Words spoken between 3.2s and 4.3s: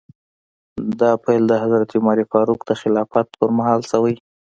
په مهال شوی.